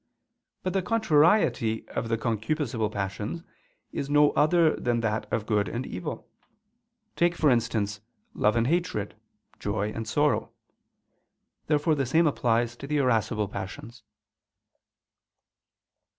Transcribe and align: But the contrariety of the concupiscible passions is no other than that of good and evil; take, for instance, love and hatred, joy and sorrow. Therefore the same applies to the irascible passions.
But 0.63 0.73
the 0.73 0.81
contrariety 0.81 1.87
of 1.89 2.09
the 2.09 2.17
concupiscible 2.17 2.91
passions 2.91 3.43
is 3.91 4.09
no 4.09 4.31
other 4.31 4.75
than 4.75 5.01
that 5.01 5.31
of 5.31 5.45
good 5.45 5.67
and 5.69 5.85
evil; 5.85 6.27
take, 7.15 7.35
for 7.35 7.51
instance, 7.51 8.01
love 8.33 8.55
and 8.55 8.65
hatred, 8.65 9.13
joy 9.59 9.91
and 9.91 10.07
sorrow. 10.07 10.49
Therefore 11.67 11.93
the 11.93 12.07
same 12.07 12.25
applies 12.25 12.75
to 12.77 12.87
the 12.87 12.97
irascible 12.97 13.47
passions. 13.47 14.01